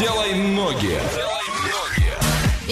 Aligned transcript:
Делай 0.00 0.32
ноги. 0.32 0.98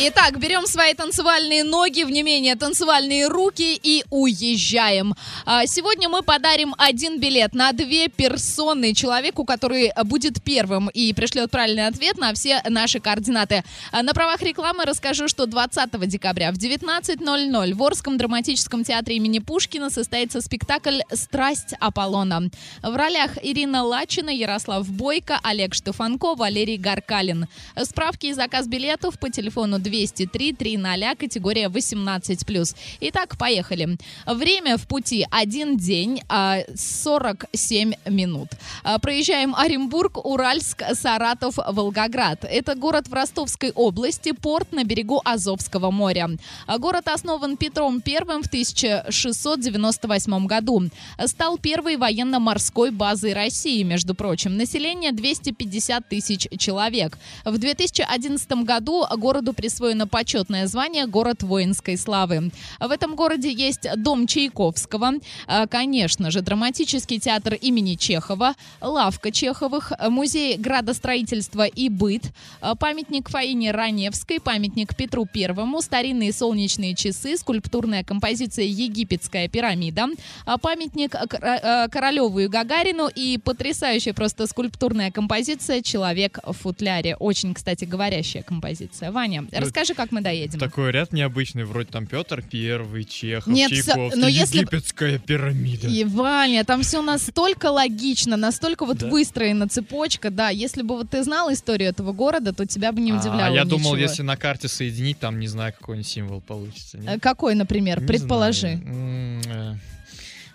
Итак, 0.01 0.39
берем 0.39 0.65
свои 0.69 0.95
танцевальные 0.95 1.65
ноги, 1.65 2.05
в 2.05 2.11
не 2.11 2.23
менее 2.23 2.55
танцевальные 2.55 3.27
руки 3.27 3.75
и 3.83 4.05
уезжаем. 4.11 5.17
А, 5.45 5.67
Сегодня 5.67 6.09
мы 6.09 6.23
подарим 6.23 6.73
один 6.79 7.19
билет 7.19 7.53
на 7.53 7.73
две 7.73 8.07
персоны 8.07 8.95
человеку, 8.95 9.45
который 9.45 9.91
будет 10.05 10.41
первым 10.41 10.89
и 10.89 11.13
пришлет 11.13 11.51
правильный 11.51 11.89
ответ 11.89 12.17
на 12.17 12.33
все 12.33 12.63
наши 12.69 13.01
координаты. 13.01 13.65
А, 13.91 14.05
На 14.05 14.15
правах 14.15 14.41
рекламы 14.41 14.85
расскажу, 14.85 15.27
что 15.27 15.47
20 15.47 16.07
декабря 16.07 16.53
в 16.53 16.59
19.00 16.59 17.75
в 17.75 17.83
Орском 17.83 18.19
драматическом 18.19 18.85
театре 18.85 19.17
имени 19.17 19.41
Пушкина 19.41 19.91
состоится 19.91 20.41
спектакль 20.41 21.01
«Страсть 21.13 21.75
Аполлона». 21.81 22.51
В 22.85 22.95
ролях 22.95 23.33
Ирина 23.43 23.83
Лачина, 23.83 24.31
Ярослав 24.31 24.89
Бойко, 24.89 25.41
Олег 25.43 25.75
Штефанко, 25.75 26.37
Валерий 26.37 26.77
Гаркалин. 26.77 27.49
Справки 27.83 28.27
и 28.27 28.33
заказ 28.33 28.69
билетов 28.69 29.19
по 29.19 29.29
телефону 29.29 29.81
203 29.89 30.53
300, 30.53 31.17
категория 31.17 31.69
18+. 31.69 32.77
Итак, 33.01 33.39
поехали. 33.39 33.97
Время 34.27 34.77
в 34.77 34.87
пути 34.87 35.27
один 35.31 35.79
день, 35.79 36.21
а, 36.29 36.59
47 36.77 37.95
минут. 38.07 38.49
А, 38.85 38.99
Проезжаем 38.99 39.55
Оренбург, 39.55 40.19
Уральск, 40.25 40.83
Саратов, 40.93 41.57
Волгоград. 41.57 42.45
Это 42.45 42.75
город 42.75 43.09
в 43.09 43.15
Ростовской 43.15 43.73
области, 43.75 44.33
порт 44.33 44.73
на 44.73 44.85
берегу 44.85 45.23
Азовского 45.25 45.91
моря. 45.91 46.29
А, 46.67 46.79
Город 46.79 47.09
основан 47.09 47.57
Петром 47.57 48.03
I 48.07 48.19
в 48.43 48.47
1698 48.47 50.47
году. 50.47 50.83
Стал 51.27 51.59
первой 51.59 51.97
военно-морской 51.97 52.91
базой 52.91 53.33
России, 53.33 53.83
между 53.83 54.15
прочим. 54.15 54.57
Население 54.57 55.13
250 55.13 56.09
тысяч 56.09 56.47
человек. 56.59 57.19
В 57.45 57.59
2011 57.59 58.65
году 58.65 59.05
городу 59.17 59.53
присвоено 59.79 60.09
почетное 60.09 60.67
звание 60.67 61.07
«Город 61.07 61.45
воинской 61.45 61.97
славы». 61.97 62.51
В 62.81 62.91
этом 62.91 63.15
городе 63.15 63.53
есть 63.53 63.87
дом 63.97 64.27
Чайковского, 64.27 65.13
а, 65.47 65.69
конечно 65.69 66.33
же, 66.33 66.41
драматический 66.41 67.21
театр 67.21 67.55
имени 67.55 67.95
Чехова, 67.95 68.55
лавка 68.81 69.31
Чеховых, 69.31 69.93
музей 70.09 70.57
градостроительства 70.57 71.65
и 71.65 71.89
быт, 71.89 72.25
а, 72.61 72.75
памятник 72.75 73.29
Фаине 73.29 73.71
Раневской, 73.71 74.41
памятник 74.41 74.97
Петру 74.97 75.27
Первому, 75.27 75.81
старинные 75.81 76.33
солнечные 76.33 76.97
часы, 76.97 77.37
скульптурная 77.37 78.03
композиция 78.03 78.65
«Египетская 78.65 79.47
пирамида», 79.47 80.09
а, 80.45 80.59
памятник 80.59 81.13
Кор- 81.13 81.91
Королеву 81.91 82.41
и 82.41 82.49
Гагарину 82.49 83.09
и 83.15 83.39
потрясающая 83.39 84.13
просто 84.13 84.49
скульптурная 84.49 85.13
композиция 85.13 85.83
«Человек 85.83 86.41
в 86.45 86.53
футляре». 86.53 87.15
Очень, 87.15 87.55
кстати, 87.55 87.85
говорящая 87.85 88.43
композиция. 88.43 89.13
Ваня, 89.13 89.47
расскажи, 89.61 89.95
как 89.95 90.13
мы 90.13 90.21
доедем. 90.21 90.59
Такой 90.59 90.91
ряд 90.93 91.13
необычный, 91.13 91.65
вроде 91.65 91.89
там 91.91 92.07
Петр 92.07 92.43
Первый, 92.43 93.05
Чехов, 93.05 93.53
Нет, 93.53 93.71
Чайковский, 93.71 94.21
но 94.21 94.27
если 94.29 94.59
египетская 94.59 95.19
пирамида. 95.19 95.89
И, 95.89 96.05
Ваня, 96.05 96.65
там 96.65 96.83
все 96.83 97.03
настолько 97.03 97.67
логично, 97.71 98.37
настолько 98.37 98.85
вот 98.87 98.99
Да? 98.99 99.09
выстроена 99.09 99.69
цепочка, 99.69 100.31
да. 100.31 100.49
Если 100.51 100.83
бы 100.83 100.97
вот 100.97 101.11
ты 101.11 101.23
знал 101.23 101.53
историю 101.53 101.91
этого 101.91 102.13
города, 102.13 102.53
то 102.53 102.67
тебя 102.67 102.93
бы 102.93 103.01
не 103.01 103.13
удивляло 103.13 103.47
А, 103.47 103.51
я 103.51 103.65
думал, 103.65 103.93
ничего. 103.95 103.97
если 104.09 104.23
на 104.23 104.37
карте 104.37 104.69
соединить, 104.69 105.19
там, 105.19 105.39
не 105.39 105.49
знаю, 105.49 105.73
какой-нибудь 105.79 106.09
символ 106.09 106.41
получится. 106.41 106.99
нет? 106.99 107.17
Э, 107.17 107.19
Какой, 107.21 107.55
например? 107.55 108.01
Не 108.01 108.07
Предположи. 108.07 108.81
знаю. 108.83 109.79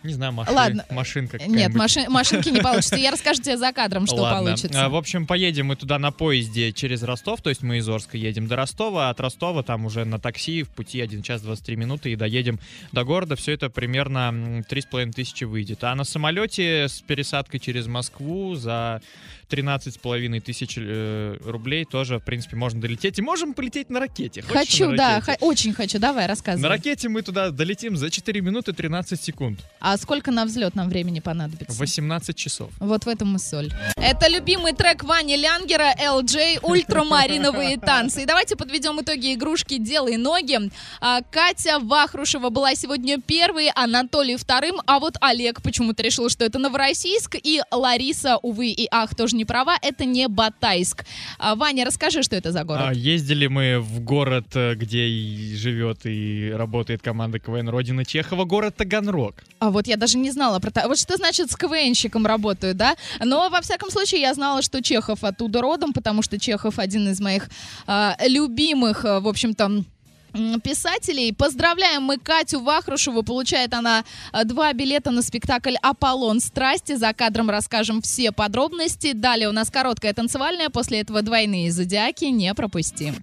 Не 0.03 0.13
знаю, 0.13 0.33
машин, 0.33 0.53
Ладно. 0.55 0.85
машинка 0.91 1.37
Нет, 1.37 1.47
какая-нибудь. 1.47 1.75
маши- 1.77 2.09
машинки 2.09 2.49
не 2.49 2.59
получится. 2.61 2.95
Я 2.97 3.11
расскажу 3.11 3.41
тебе 3.41 3.57
за 3.57 3.71
кадром, 3.71 4.05
что 4.05 4.17
Ладно. 4.17 4.39
получится. 4.39 4.85
А, 4.85 4.89
в 4.89 4.95
общем, 4.95 5.25
поедем 5.25 5.67
мы 5.67 5.75
туда 5.77 5.97
на 5.99 6.11
поезде 6.11 6.71
через 6.73 7.03
Ростов, 7.03 7.41
то 7.41 7.49
есть 7.49 7.61
мы 7.63 7.77
из 7.77 7.87
Орска 7.87 8.17
едем 8.17 8.47
до 8.47 8.55
Ростова, 8.57 9.07
а 9.07 9.09
от 9.11 9.19
Ростова 9.21 9.63
там 9.63 9.85
уже 9.85 10.03
на 10.05 10.19
такси 10.19 10.63
в 10.63 10.69
пути 10.69 10.99
1 10.99 11.21
час 11.23 11.41
23 11.41 11.75
минуты 11.77 12.11
и 12.11 12.15
доедем 12.17 12.59
до 12.91 13.03
города. 13.05 13.35
Все 13.37 13.53
это 13.53 13.69
примерно 13.69 14.29
м, 14.29 14.59
3,5 14.69 15.11
тысячи 15.13 15.45
выйдет. 15.45 15.83
А 15.83 15.95
на 15.95 16.03
самолете 16.03 16.87
с 16.89 17.01
пересадкой 17.01 17.59
через 17.61 17.87
Москву 17.87 18.55
за 18.55 19.01
13,5 19.49 20.39
тысяч 20.41 20.75
э, 20.77 21.37
рублей 21.45 21.85
тоже, 21.85 22.17
в 22.19 22.23
принципе, 22.23 22.55
можно 22.55 22.81
долететь. 22.81 23.19
И 23.19 23.21
можем 23.21 23.53
полететь 23.53 23.89
на 23.89 23.99
ракете. 23.99 24.41
Хочешь 24.41 24.53
Хочу, 24.71 24.89
на 24.91 24.97
да, 24.97 25.15
ракете? 25.19 25.31
ха- 25.39 25.45
очень 25.45 25.73
хочу. 25.73 25.99
Давай, 25.99 26.23
На 26.23 26.27
рассказывай. 26.27 26.69
ракете 26.69 27.09
мы 27.09 27.21
туда 27.21 27.51
долетим 27.51 27.95
за 27.95 28.09
4 28.09 28.41
минуты 28.41 28.73
13 28.73 29.21
секунд. 29.21 29.59
А 29.79 29.92
сколько 29.97 30.31
на 30.31 30.45
взлет 30.45 30.75
нам 30.75 30.89
времени 30.89 31.19
понадобится? 31.19 31.77
18 31.77 32.35
часов. 32.35 32.69
Вот 32.79 33.05
в 33.05 33.07
этом 33.07 33.35
и 33.35 33.39
соль. 33.39 33.71
Это 33.95 34.27
любимый 34.27 34.73
трек 34.73 35.03
Вани 35.03 35.37
Лянгера 35.37 35.93
LJ 35.99 36.59
«Ультрамариновые 36.61 37.77
танцы». 37.77 38.23
И 38.23 38.25
давайте 38.25 38.55
подведем 38.55 39.01
итоги 39.01 39.33
игрушки 39.33 39.77
«Делай 39.77 40.17
ноги». 40.17 40.59
А, 41.01 41.21
Катя 41.31 41.79
Вахрушева 41.79 42.49
была 42.49 42.75
сегодня 42.75 43.19
первой, 43.19 43.69
Анатолий 43.75 44.35
вторым, 44.35 44.81
а 44.85 44.99
вот 44.99 45.15
Олег 45.21 45.61
почему-то 45.61 46.03
решил, 46.03 46.29
что 46.29 46.45
это 46.45 46.59
Новороссийск, 46.59 47.35
и 47.41 47.61
Лариса, 47.71 48.37
увы 48.37 48.67
и 48.69 48.87
ах, 48.91 49.15
тоже 49.15 49.35
не 49.35 49.45
права, 49.45 49.77
это 49.81 50.05
не 50.05 50.27
Батайск. 50.27 51.05
А, 51.39 51.55
Ваня, 51.55 51.85
расскажи, 51.85 52.23
что 52.23 52.35
это 52.35 52.51
за 52.51 52.63
город. 52.63 52.83
А, 52.87 52.93
ездили 52.93 53.47
мы 53.47 53.79
в 53.79 53.99
город, 54.01 54.47
э, 54.55 54.75
где 54.75 55.07
живет 55.55 56.05
и 56.05 56.51
работает 56.53 57.01
команда 57.01 57.39
КВН 57.39 57.69
Родина 57.69 58.05
Чехова, 58.05 58.45
город 58.45 58.75
Таганрог. 58.75 59.35
А 59.59 59.69
вот 59.69 59.82
я 59.87 59.97
даже 59.97 60.17
не 60.17 60.31
знала 60.31 60.59
про. 60.59 60.87
Вот 60.87 60.97
что 60.97 61.17
значит 61.17 61.51
с 61.51 61.55
КВНщиком 61.55 62.25
работаю, 62.25 62.75
да? 62.75 62.95
Но, 63.19 63.49
во 63.49 63.61
всяком 63.61 63.89
случае, 63.89 64.21
я 64.21 64.33
знала, 64.33 64.61
что 64.61 64.81
Чехов 64.81 65.23
оттуда 65.23 65.61
родом, 65.61 65.93
потому 65.93 66.21
что 66.21 66.39
Чехов 66.39 66.79
один 66.79 67.09
из 67.09 67.19
моих 67.19 67.49
а, 67.87 68.15
любимых, 68.25 69.05
а, 69.05 69.19
в 69.19 69.27
общем-то, 69.27 69.83
писателей. 70.63 71.31
Поздравляем 71.31 72.03
мы 72.03 72.17
Катю 72.17 72.59
Вахрушеву. 72.59 73.23
Получает 73.23 73.73
она 73.73 74.03
а, 74.31 74.43
два 74.43 74.73
билета 74.73 75.11
на 75.11 75.21
спектакль 75.21 75.75
«Аполлон 75.81 76.39
страсти». 76.39 76.95
За 76.95 77.13
кадром 77.13 77.49
расскажем 77.49 78.01
все 78.01 78.31
подробности. 78.31 79.13
Далее 79.13 79.49
у 79.49 79.51
нас 79.51 79.69
короткая 79.69 80.13
танцевальная, 80.13 80.69
после 80.69 81.01
этого 81.01 81.21
двойные 81.21 81.71
зодиаки. 81.71 82.25
Не 82.25 82.53
пропусти. 82.53 83.13